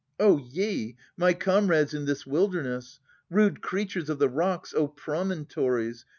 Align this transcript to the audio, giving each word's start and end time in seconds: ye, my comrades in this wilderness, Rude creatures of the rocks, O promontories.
ye, 0.51 0.97
my 1.15 1.31
comrades 1.31 1.93
in 1.93 2.05
this 2.05 2.25
wilderness, 2.25 2.99
Rude 3.29 3.61
creatures 3.61 4.09
of 4.09 4.17
the 4.17 4.29
rocks, 4.29 4.73
O 4.73 4.87
promontories. 4.87 6.05